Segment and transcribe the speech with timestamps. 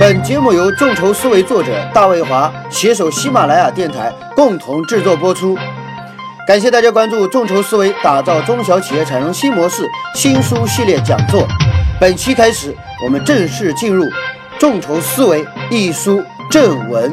[0.00, 5.58] 本节目由众筹思维作者大卫华携手喜马拉雅电台共同制作播出。
[6.46, 11.46] 感谢大家关注众筹思维，打造中小企业产生新模式新书系列讲座。
[12.00, 12.74] 本期开始，
[13.04, 14.06] 我们正式进入
[14.58, 17.12] 众筹思维一书正文。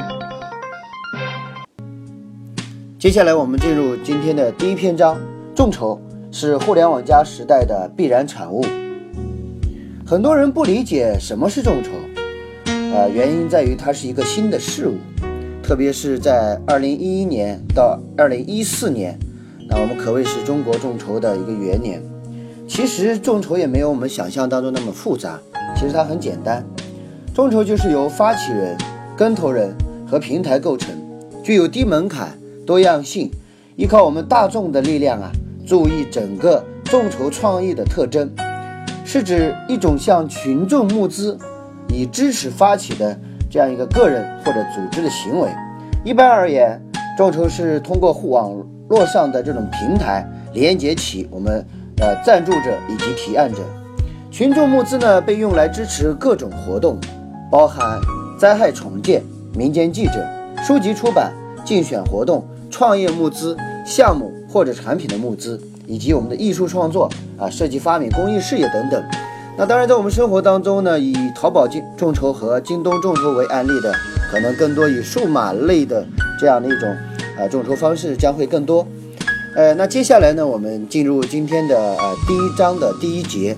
[2.98, 5.20] 接下来，我们进入今天的第一篇章：
[5.54, 6.02] 众筹
[6.32, 8.66] 是互联网加时代的必然产物。
[10.06, 11.90] 很多人不理解什么是众筹。
[12.94, 14.96] 呃，原因在于它是一个新的事物，
[15.62, 19.18] 特别是在二零一一年到二零一四年，
[19.70, 22.02] 那我们可谓是中国众筹的一个元年。
[22.68, 25.40] 其实众筹也没有我们想象当中那么复杂，
[25.76, 26.66] 其实它很简单。
[27.34, 28.76] 众筹就是由发起人、
[29.16, 29.76] 跟投人
[30.10, 30.90] 和平台构成，
[31.44, 33.30] 具有低门槛、多样性，
[33.76, 35.32] 依靠我们大众的力量啊，
[35.66, 38.30] 注意整个众筹创意的特征，
[39.06, 41.38] 是指一种向群众募资。
[41.90, 43.18] 以支持发起的
[43.50, 45.50] 这样一个个人或者组织的行为。
[46.04, 46.82] 一般而言，
[47.18, 48.52] 众筹是通过互网
[48.88, 51.66] 络上的这种平台连接起我们
[52.00, 53.60] 呃赞助者以及提案者。
[54.30, 56.98] 群众募资呢，被用来支持各种活动，
[57.52, 58.00] 包含
[58.40, 59.24] 灾害重建、
[59.56, 60.26] 民间记者、
[60.64, 61.34] 书籍出版、
[61.66, 69.04] 竞选活动、创业募资、项目或者产品的募资，以及我们的艺术创作啊、设计发明、公益事业等等。
[69.60, 73.92] 那当然，在我们生活当中呢，以淘宝众众筹和京东众筹为案例的，
[74.30, 76.06] 可能更多以数码类的
[76.40, 76.88] 这样的一种
[77.40, 78.88] 啊众筹方式将会更多。
[79.56, 83.58] 呃，那接下来呢，我们进入今天的呃第一章的第一节，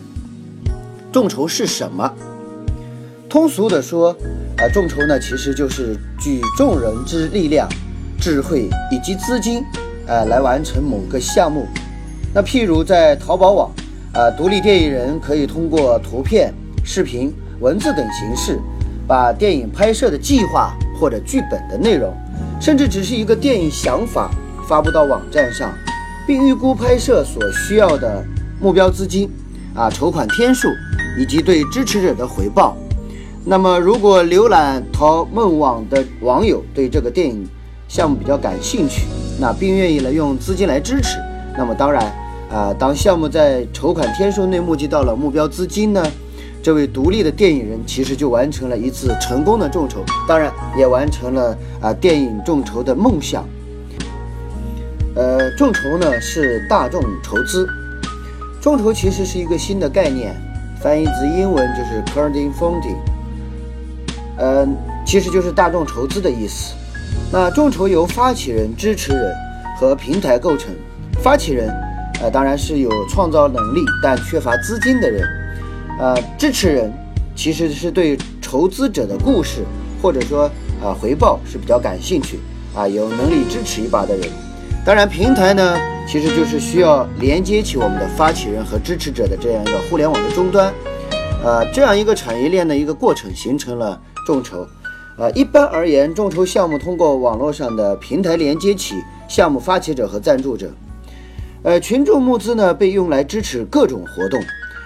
[1.11, 2.09] 众筹是什么？
[3.27, 4.15] 通俗的说，
[4.55, 7.67] 啊，众筹呢其实就是举众人之力量、
[8.21, 9.61] 智慧以及资金，
[10.07, 11.67] 啊，来完成某个项目。
[12.33, 13.69] 那譬如在淘宝网。
[14.11, 16.51] 啊，独立电影人可以通过图片、
[16.83, 18.59] 视频、文字等形式，
[19.07, 22.11] 把电影拍摄的计划或者剧本的内容，
[22.59, 24.31] 甚至只是一个电影想法
[24.67, 25.71] 发布到网站上，
[26.25, 28.25] 并预估拍摄所需要的
[28.59, 29.29] 目标资金、
[29.75, 30.67] 啊筹款天数
[31.19, 32.75] 以及对支持者的回报。
[33.45, 37.47] 那么，如果浏览淘梦网的网友对这个电影
[37.87, 39.05] 项目比较感兴趣，
[39.39, 41.19] 那并愿意来用资金来支持，
[41.55, 42.11] 那么当然。
[42.49, 46.03] 啊，当项目在筹款天数内募集到了目标资金呢，
[46.63, 53.47] 这位独立的电影人其实就完成了一次成功的众筹，当然也完成了啊电影众筹的梦想。
[55.15, 57.67] 呃，众筹呢是大众筹资，
[58.59, 60.35] 众筹其实是一个新的概念，
[60.81, 62.97] 翻译自英文就是 crowdfunding，
[64.37, 66.73] 嗯，其实就是大众筹资的意思。
[67.31, 69.35] 那众筹由发起人、支持人
[69.79, 70.73] 和平台构成，
[71.21, 71.71] 发起人。
[72.21, 75.27] 呃，当然是有创造能力但缺乏资金的人，
[75.99, 76.91] 呃，支持人
[77.35, 79.63] 其实是对筹资者的故事
[80.01, 80.43] 或者说
[80.83, 82.39] 啊回报是比较感兴趣
[82.75, 84.27] 啊，有能力支持一把的人。
[84.85, 85.77] 当然，平台呢
[86.07, 90.73] 其实就是需要连接起我们的发起人和支持者的这样一个互联网的终端，
[91.43, 94.67] 呃，这样一个产业链的一个过程形成了众筹。
[95.17, 98.95] 呃，一般而言，众筹项目通过网络上的平台连接起
[99.27, 100.71] 项目发起者和赞助者。
[101.61, 104.39] 呃，群众募资呢，被用来支持各种活动，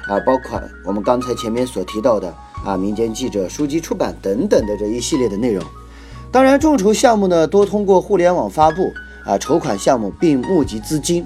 [0.07, 2.33] 啊，包括我们刚才前面所提到的
[2.65, 5.63] 啊，民间记者、书籍出版等等的这一系列的内容。
[6.31, 8.91] 当然，众筹项目呢，多通过互联网发布
[9.23, 11.23] 啊，筹款项目并募集资金。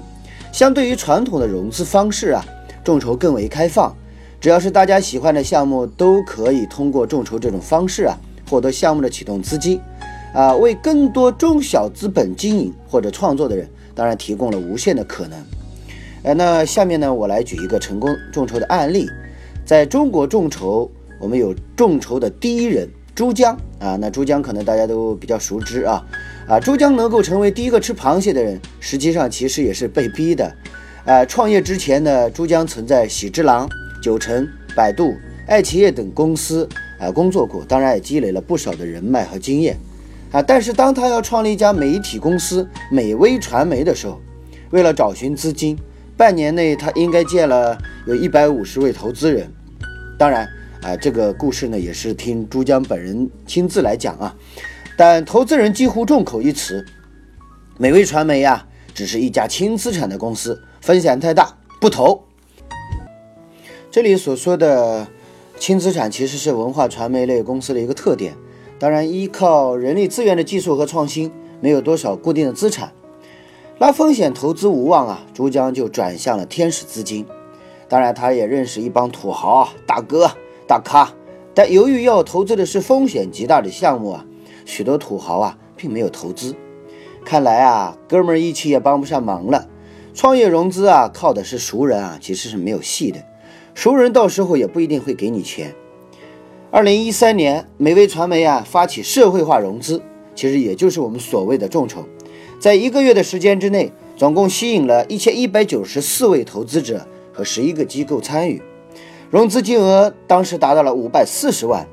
[0.52, 2.44] 相对于传统的融资方式啊，
[2.84, 3.96] 众筹更为开放，
[4.38, 8.14] 只要是大家喜欢的项目，都可以通过众筹这种方式啊，
[8.50, 9.80] 获得项目的启动资金，
[10.34, 13.66] 啊，为更多中小资本经营或者创作的人。
[13.98, 15.36] 当然提供了无限的可能，
[16.22, 19.10] 呃，那下面呢，我来举一个成功众筹的案例。
[19.66, 20.88] 在中国众筹，
[21.18, 26.06] 我们有众筹的第一人珠江啊，那珠江可能大家都比较熟知啊，
[26.46, 30.54] 啊，珠江能够成为第一个吃螃蟹的人，实际上其实也是被逼的。
[31.04, 33.68] 啊，创业之前呢，珠江曾在喜之郎、
[34.00, 35.12] 九成、百度、
[35.48, 36.68] 爱奇艺等公司
[37.00, 39.76] 啊工作过，当然也积累了不少的人脉和经验。
[40.30, 40.42] 啊！
[40.42, 44.20] 但是当他要创立一家媒体公司美威传媒的时候，
[44.70, 45.78] 为了找寻资金，
[46.16, 49.50] 半年内他应该见了有一百五十位投资人。
[50.18, 50.48] 当然，
[50.82, 54.36] 啊，这个故事呢也是听珠江本人亲自来讲啊。
[54.96, 56.84] 但投资人几乎众口一词：
[57.78, 62.24] 美威传媒呀，只是一家轻资产的公司，风险太大，不投。
[63.90, 65.06] 这里所说的
[65.58, 68.34] 轻资产，其实是文化传媒类公司的一个特点。
[68.78, 72.92] 当然，依靠人力资源的技术和创新，没有多少固定的资产，
[73.78, 75.26] 那风险投资无望啊。
[75.34, 77.26] 珠江就转向了天使资金。
[77.88, 80.30] 当然，他也认识一帮土豪啊、大哥、
[80.66, 81.12] 大咖，
[81.54, 84.24] 但由于要投资的是风险极大的项目啊，
[84.64, 86.54] 许多土豪啊并没有投资。
[87.24, 89.68] 看来啊，哥们儿义气也帮不上忙了。
[90.14, 93.18] 创业融资啊，靠的是熟人啊，其实是没有戏的。
[93.74, 95.74] 熟人到时候也不一定会给你钱。
[96.70, 100.02] 二零一三年，美威传媒啊发起社会化融资，
[100.34, 102.04] 其实也就是我们所谓的众筹，
[102.60, 108.60] 在一个月的时间之内，总共吸引了一千一百九十四位投资者和十一个机构参与，
[109.30, 111.88] 融资金额当时达到了五百四十万，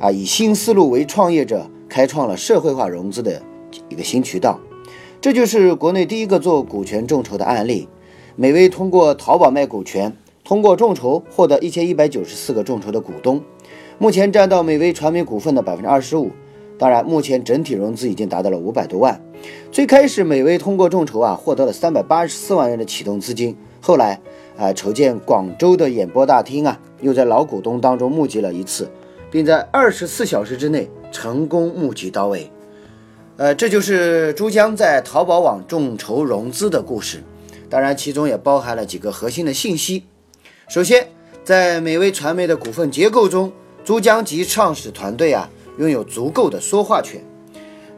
[0.00, 3.40] 啊，以新思路为创业者开创了社会化融资的
[3.88, 4.58] 一个新渠道。
[5.20, 7.88] 这就是国内第一个做股权众筹的案例。
[8.34, 13.40] 美威通过淘宝卖股权，通过众筹获得一千一百九十四个众筹的股东，
[14.00, 16.30] 目前占到美威传媒股份的百分之二十五。
[16.78, 19.22] 当然，目前整体融资已经达到了五百多万。
[19.70, 23.54] 最开始，美威通过众筹啊，获得了三百八十四万元的启动资金。
[23.78, 24.18] 后来
[24.56, 28.90] 啊，筹建广州的演播大厅啊，又在老股东当中募集了一次，
[29.30, 32.50] 并在二十四小时之内成功募集到位。
[33.36, 37.22] 呃，这就是珠江在淘宝网众筹融资的故事，
[37.68, 40.04] 当然其中也包含了几个核心的信息。
[40.70, 41.08] 首先，
[41.44, 43.52] 在美威传媒的股份结构中，
[43.84, 45.48] 珠江及创始团队啊
[45.78, 47.20] 拥有足够的说话权。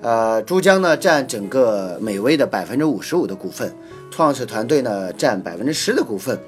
[0.00, 3.72] 呃，珠江呢占整个美威的百分之五十五的股份，
[4.10, 6.38] 创始团队呢占百分之十的股份。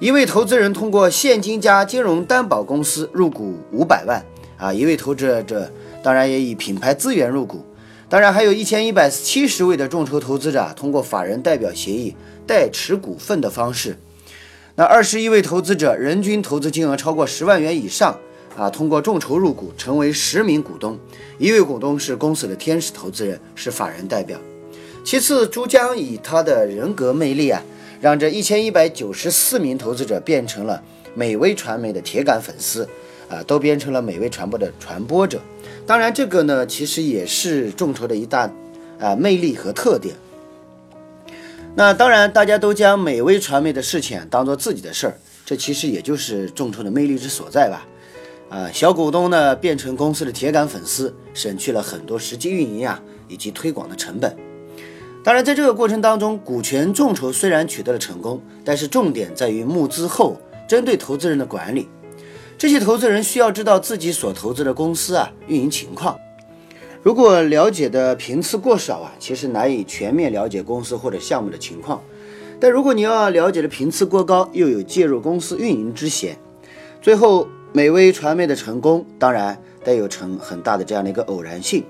[0.00, 4.24] 一位投资人通过现金加金融担保公司入股五百万
[4.56, 5.70] 啊，一位投资者
[6.02, 7.64] 当然也以品牌资源入股。
[8.08, 12.14] 当然，还有一千一百七十位的众筹投资者啊通过法人代表协议
[12.46, 13.96] 代持股份的方式。
[14.74, 18.18] 那二十一位投资者人均投资金额超过十万元以上
[18.56, 20.98] 啊，通过众筹入股成为十名股东。
[21.38, 24.38] 一位股东是公司的天使投资人，是法人代表。
[25.04, 27.62] 其次，朱江以他的人格魅力啊，
[28.00, 30.82] 让这一千一百九十四名投资者变成了
[31.14, 32.88] 美威传媒的铁杆粉丝
[33.28, 35.40] 啊，都变成了美威传播的传播者。
[35.86, 38.48] 当然，这个呢，其实也是众筹的一大
[39.00, 40.14] 啊魅力和特点。
[41.74, 47.86] 那当然，大家都将美威传媒的事情当做自己的事儿，这其实也就是众筹的魅力之所在吧。
[48.52, 54.36] 啊，小股东呢变成公司的铁杆粉丝，省去了很多实际运营啊以及推广的成本。
[55.24, 60.36] 当然，在这个过程当中，股权众筹虽然取得了成功，但是重点在于募资后
[60.68, 61.88] 针对投资人的管理。
[62.58, 66.18] 这些投资人需要知道自己所投资的公司啊运营情况，
[67.02, 72.02] 如果了解的频次过少啊，其实难以全面了解公司或者项目的情况。
[72.60, 76.36] 但如果你要了解的频次过高，又有介入公司运营之嫌，
[77.00, 81.82] 最后美威传媒的成功当然带有成很大的这样的一个偶然性。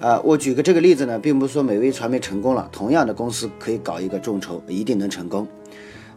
[0.00, 5.46] 啊，我举个这个例子呢，并不是说美威传媒成功了，同样的公司可以搞一个众筹一定能成功。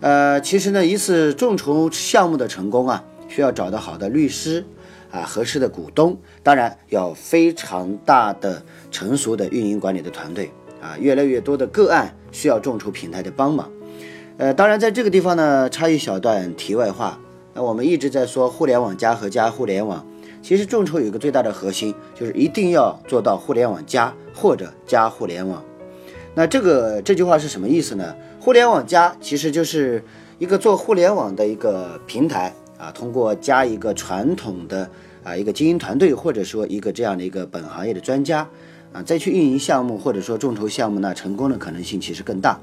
[0.02, 3.04] 呃，其实呢，一次众筹项目的成功啊。
[3.28, 4.64] 需要找到好的律师，
[5.12, 13.70] 啊，合适的股东，当然要非常大的、成熟的运营管理的团队，啊，越来越多的个案需要众筹平台的帮忙。
[14.38, 17.20] 呃，当然在这个地方呢，插一小段题外话。
[17.56, 20.06] 那我们一直在说互联网加和加互联网，
[20.42, 25.64] 其实众筹有一个最大的核心，就是一定要做到互联网加或者加互联网。
[26.34, 28.14] 那这个这句话是什么意思呢？
[28.42, 30.04] 互联网加其实就是
[30.38, 32.54] 一个做互联网的一个平台。
[32.78, 34.88] 啊，通过加一个传统的
[35.24, 38.46] 啊一个经营团队，或者说一个这样的一个本行业的专家
[38.92, 42.60] 啊，再去运营项目或者说众筹项目，那成功的可能性其实更大。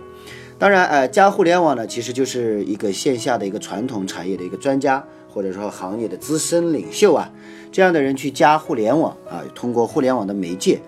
[0.58, 7.32] 当然，呃，加互联网呢，其实就是一个线下的一个传统产业的一个专家，或者说行业的资深领袖啊，
[7.72, 10.80] 这样的人去加互联网啊，通过互联网的媒介，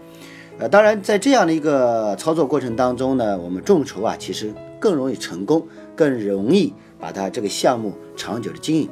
[0.58, 5.66] 呃，当然在这样的一个操作过程当中呢，我们众筹啊，其实更容易成功，
[5.96, 8.88] 更容易把它这个项目长久的经营。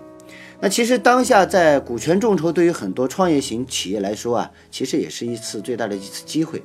[0.61, 6.63] 那其实当下在股权众筹对于很多创业型企业来说啊，其实也是一次最大的一次机会。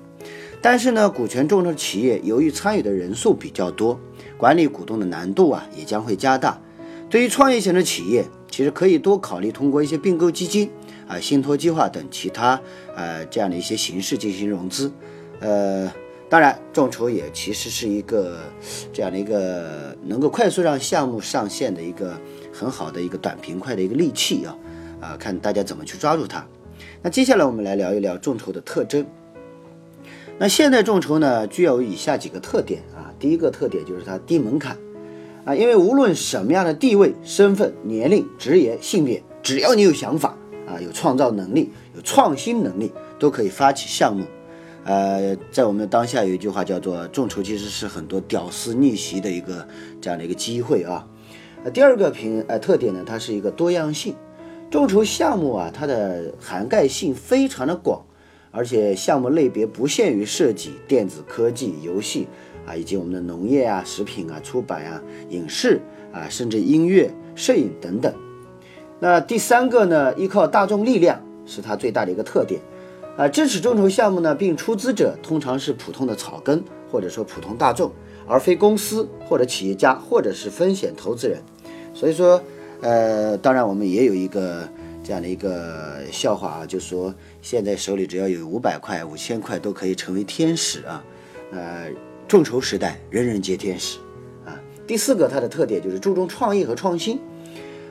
[0.62, 4.00] 但是呢，股权众筹企业由于参与的人数比较多，
[4.38, 6.60] 管理股东的难度啊也将会加大。
[7.10, 10.70] 对于创业型的企业，其实可以多考虑通过一些并购基金
[11.08, 12.60] 啊、信托计划等其他
[12.96, 14.92] 呃这样的一些形式进行融资。
[15.40, 15.92] 呃，
[16.30, 18.40] 当然，众筹也其实是一个
[18.92, 22.20] 这样的一个能够快速让项目上线的一个。
[22.60, 24.58] 很好的一个短平快的一个利器啊，
[25.00, 26.44] 啊，看大家怎么去抓住它。
[27.04, 29.06] 那接下来我们来聊一聊众筹的特征。
[30.40, 33.12] 那现代众筹呢，具有以下几个特点啊。
[33.18, 34.78] 第一个特点就是它低门槛
[35.46, 44.26] 啊，因为无论什么样的地位、身份、年龄、职业、性别，只要你有想法啊，有创造能力、有创新能力，都可以发起项目。
[44.84, 49.68] 呃，在我们当下有一句话叫做“众筹其实是很多屌丝逆袭的一个
[50.00, 51.06] 这样的一个机会啊”。
[51.66, 54.16] 呃第二个品呃特点呢，它是一个多样性，
[54.70, 58.02] 众筹项目啊，它的涵盖性非常的广，
[58.58, 62.28] 而且项目类别不限于设计、电子科技、游戏
[62.66, 65.00] 啊，以及我们的农业啊、食品啊、出版啊、
[65.30, 65.80] 影视
[66.12, 68.12] 啊，甚至音乐、摄影等等。
[69.00, 72.60] 那第三个呢，依靠大众力量是它最大的一个特点。
[73.16, 77.92] 啊，支持众筹项目呢，并出资者通常是普通的草根，或者说普通大众，
[78.28, 81.40] 而非公司或者企业家，或者是风险投资人。
[81.94, 82.42] 所以说，
[82.82, 84.68] 呃，当然我们也有一个
[85.04, 87.14] 这样的一个笑话啊，就说
[87.50, 91.02] 现在手里只要有五百块、五千块都可以成为天使啊。
[91.54, 91.90] 呃，
[92.28, 94.00] 众筹时代，人人皆天使
[94.46, 94.60] 啊。
[94.86, 97.18] 第四个，它的特点就是注重创意和创新。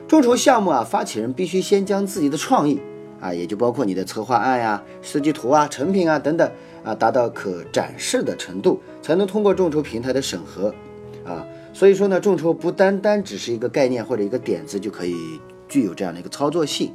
[0.07, 2.79] 众筹项目啊，发起人必须先将自己的创意。
[3.19, 6.47] 啊，也就包括你的策划案呀、设计图啊、成品啊等等
[6.83, 10.71] 啊，达到可展示的程度，才能通过众筹平台的审核
[11.25, 11.43] 啊。
[11.73, 15.15] 所以说呢，众筹不单单只是一个概念或者一个点子就可以
[15.67, 16.93] 具有这样的一个操作性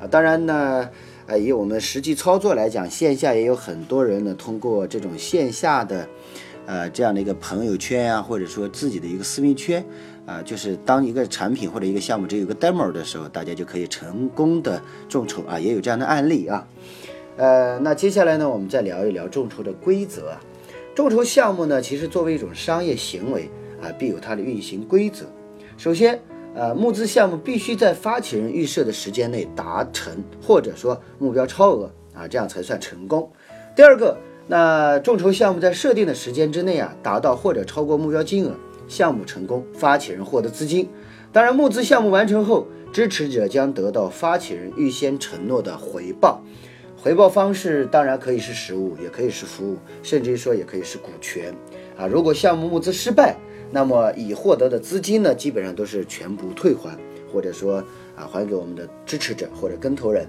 [0.00, 0.06] 啊。
[0.06, 0.88] 当然呢，
[1.28, 6.08] 呃，以我们实际操作来讲，线下也有很多人呢，通过这种线下的
[6.64, 9.84] 呃这样的一个朋友圈啊，或者说自己的一个私密圈。
[10.24, 16.68] 啊，就是当一个产品或者一个项目只有个 demo 的时候，大家就可以成功的众筹啊，也有这样的案例啊。
[17.38, 20.40] 呃，那接下来呢，我们再聊一聊众筹的规则啊。
[20.94, 23.48] 众筹项目呢，其实作为一种商业行为
[23.80, 25.24] 啊，必有它的运行规则。
[25.78, 26.20] 首先，
[26.58, 30.12] 呃，募资项目必须在发起人预设的时间内达成，
[30.44, 33.30] 或者说目标超额啊，这样才算成功。
[33.76, 38.50] 第二个，那众筹项目在设定的时间之内啊，达到或者超过目标金额。
[38.88, 40.88] 项目成功，发起人获得资金。
[41.30, 46.42] 当然，募资项目完成后，支持者将得到发起人预先承诺的回报。
[46.96, 51.54] 回报方式当然可以是实物，也可以是服务，甚至于说也可以是股权。
[51.96, 53.36] 啊，如果项目募资失败，
[53.70, 56.96] 那么已获得的资金呢，基本上都是全部退还，
[57.32, 57.84] 或者说
[58.16, 60.26] 啊，还给我们的支持者或者跟投人。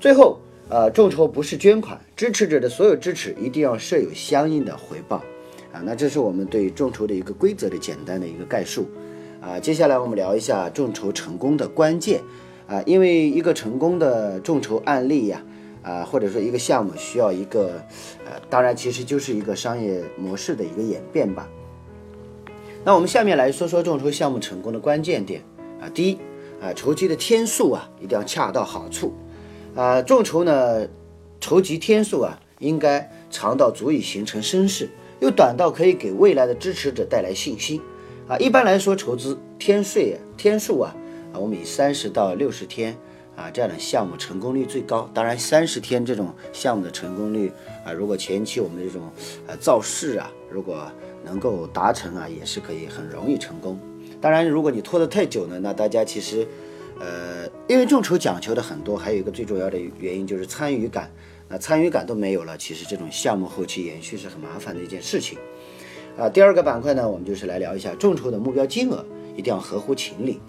[0.00, 5.22] 最后，呃，众筹不是捐款，支持者的所有支持一定要设有相应的回报。
[5.72, 8.86] 啊，那这是我们对众筹的一个规则的简单的一个概述，
[9.40, 12.20] 啊，接下来我们聊一下众筹成功的关键，
[12.66, 15.42] 啊，因为一个成功的众筹案例呀，
[15.82, 17.82] 啊，或者说一个项目需要一个，
[18.26, 21.48] 呃，当然其实就是一个商业模式的一个演变吧。
[22.84, 25.42] 那我们下面来说说众筹项目成功的关键点，
[25.80, 26.18] 啊，第一，
[26.60, 29.12] 啊，筹集的天数啊一定要恰到好处，
[29.74, 30.86] 啊，众筹呢，
[31.40, 34.88] 筹集天数啊应该长到足以形成声势。
[35.20, 37.80] 又短到可以给未来的支持者带来信心
[38.26, 38.36] 啊！
[38.38, 40.96] 一般来说，筹资天税天数啊
[41.32, 42.96] 啊，我们以三十到六十天
[43.36, 45.08] 啊这样的项目成功率最高。
[45.14, 47.52] 当然，三十天这种项目的成功率
[47.84, 49.02] 啊，如果前期我们的这种
[49.46, 50.90] 呃造势啊，如果
[51.24, 53.78] 能够达成啊，也是可以很容易成功。
[54.20, 56.46] 当然，如果你拖得太久呢，那大家其实
[57.00, 61.10] 呃，因为众筹讲求的很多，还有一个最重要的原因就是参与感。
[61.48, 65.36] 那参与感都没有了，其实这种项目后期延续是很麻烦的一件事情，
[66.16, 69.04] 啊，第二个板块呢，我们就是来聊一下众筹的目标金额
[69.36, 70.40] 一定要合乎情理，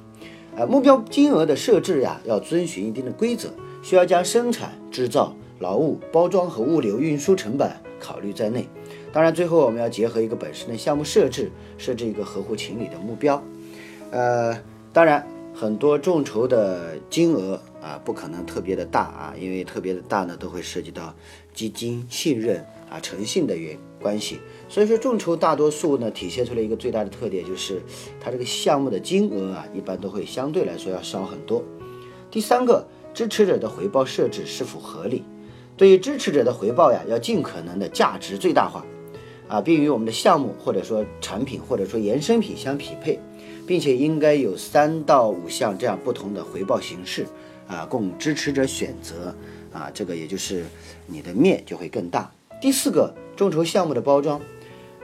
[0.56, 3.50] 啊，目标金额的设置呀，要遵循一定的规则，
[3.82, 8.66] 需要将生产、制造、劳务、包装和物流运输成本考虑在内。
[9.14, 13.42] 当然，最后我们要结合一个本身的项目设置，设置一个合乎情理的目标。
[14.12, 14.60] 呃，
[14.92, 17.62] 当然，很多众筹的金额。
[17.84, 21.14] 啊，不可能特别的大啊，因为特别的大呢，都会涉及到
[21.54, 24.40] 基金信任啊、诚信的原关系。
[24.70, 27.82] 所以说，众筹大多数呢，体现出了一个最大的特点，就是
[28.22, 31.62] 它这个项目的金额啊，一般都会相对来说要少很多。
[32.32, 35.26] 第三个，支持者的回报设置是否合理？
[35.76, 38.86] 对于支持者的回报呀，要尽可能的价值最大化
[39.48, 43.20] 啊，并与我们的项目或者说产品或者说衍生品相匹配，
[43.68, 47.26] 并且应该有三到五项这样不同的回报形式。
[47.66, 49.34] 啊，供支持者选择
[49.72, 50.66] 啊，这个也就是
[51.08, 52.30] 你的面就会更大。
[52.62, 54.40] 第四个，众筹项目的包装，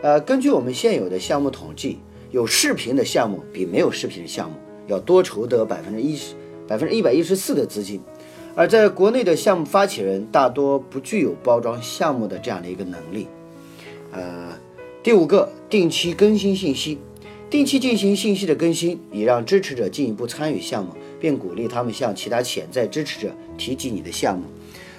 [0.01, 2.00] 呃，根据我们现有的项目统计，
[2.31, 6.36] 有视频的项目比没有视频的项目要多筹得百分之一十
[6.67, 8.01] 百分之一百一十四的资金，
[8.55, 13.25] 而在国内的项目发起人大多不具有包装项目的这样的一个能力。
[14.12, 14.58] 呃，
[15.04, 16.98] 第五个，定期更新信息，
[17.50, 20.94] 定期进行信息的更新，以让支持者进一步参与项目。
[21.20, 24.46] 并鼓励他们向其他潜在支持者提及你的项目。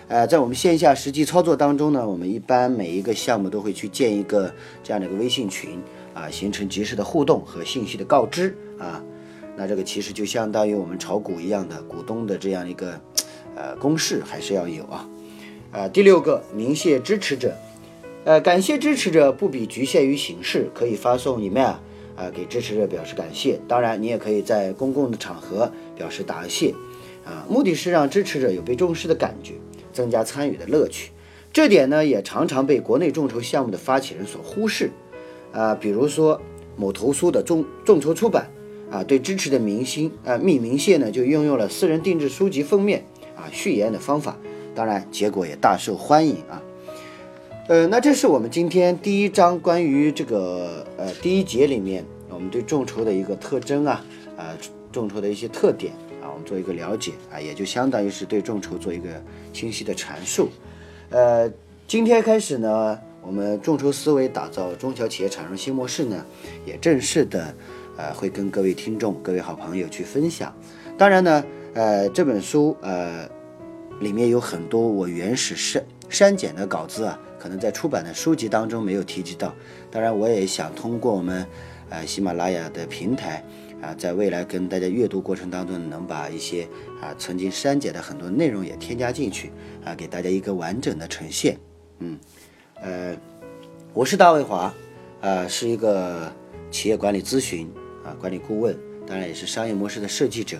[0.07, 4.53] 呃，在我们线下实际操作当中呢，我们一般每一个项目都会去建一个
[4.85, 5.79] 这样的一个微信群
[6.13, 9.03] 啊，形成及时的互动和信息的告知啊。
[9.57, 13.01] 那这个其实就相当于我们炒股一样的股东的这样一个
[13.57, 15.09] 呃公式还是要有啊。
[15.73, 17.57] 呃，第六个，明谢支持者。
[18.25, 21.75] 呃，感谢支持者不比局限于形式，可以发送 email。
[22.17, 23.59] 啊，给支持者表示感谢。
[23.67, 26.75] 当然，你也可以在公共的场合表示答谢。
[27.25, 29.55] 啊，目的是让支持者有被重视的感觉，
[29.91, 31.13] 增加参与的乐趣。
[31.51, 34.91] 这点呢，也常常被国内众筹项目的发起人所忽视。
[35.53, 36.39] 啊，比如说
[36.77, 38.51] 某图书的众众筹出版，
[38.91, 43.03] 啊，对支持的明星啊匿名线呢，就运用了私人定制书籍封面
[43.35, 44.37] 啊序言的方法，
[44.75, 46.61] 当然结果也大受欢迎啊。
[47.71, 54.05] 呃，那这是我们今天第一章关于这个呃第一节里面我们对众筹的一个特征啊，
[54.37, 54.59] 啊
[54.91, 59.09] 众筹的一些特点啊，我们做一个了解啊，也就相当于是对众筹做一个
[59.53, 60.49] 清晰的阐述。
[61.11, 61.49] 呃，
[61.87, 66.27] 今天开始呢，我们众筹思维打造中小企业产生新模式呢，
[66.67, 67.55] 也正式的
[67.97, 70.53] 呃会跟各位听众、各位好朋友去分享。
[70.99, 73.29] 当然呢，呃这本书呃
[74.01, 79.55] 里面有很多我原始删删减的稿子啊，可能在出版的书籍当中没有提及到。
[79.91, 81.47] 当然，我也想通过我们
[81.89, 83.43] 呃喜马拉雅的平台
[83.81, 86.65] 啊，在未来跟大家阅读过程当中，能把一些
[87.01, 89.53] 啊曾经删减的很多内容也添加进去。
[89.85, 91.57] 啊，给大家一个完整的呈现。
[92.01, 92.19] 嗯，
[92.83, 93.17] 呃，
[93.95, 94.75] 我是大卫华，
[95.21, 96.31] 啊，是一个
[96.71, 97.71] 企业管理咨询
[98.05, 98.77] 啊管理顾问，
[99.07, 100.59] 当然也是商业模式的设计者。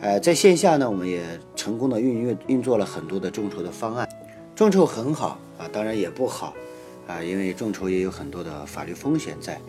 [0.00, 1.20] 呃，在线下呢，我们也
[1.54, 4.08] 成功的运运运作了很多的众筹的方案。
[4.58, 6.52] 众筹很好啊，当然也不好
[7.06, 9.60] 啊，因为众筹也有很多的法律风险在。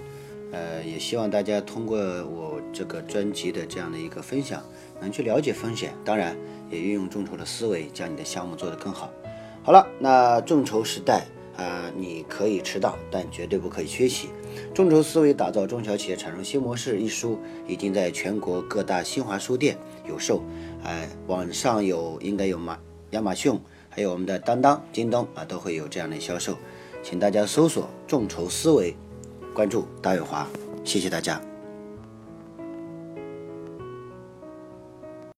[0.51, 4.63] 呃，也希望大家通过我这个专辑的这样的一个分享，
[4.99, 5.93] 能去了解风险。
[6.03, 6.35] 当然。
[6.71, 9.11] 也运用众筹的思维，将你的项目做得更好。
[9.63, 14.29] 好了，那众筹时代啊，你可以迟到，但绝对不可以缺席。
[14.73, 19.77] 众筹思维打造中小企业产生新模式一书已经在全国各大新华书店
[20.07, 20.43] 有售，
[20.83, 22.79] 哎，网上有应该有马
[23.11, 26.55] 亚马逊，还有我们的当当、京东啊，都会有这样的销售。
[27.01, 28.95] 请大家搜索众筹思维，
[29.53, 30.47] 关注大友华，
[30.83, 31.48] 谢谢大家。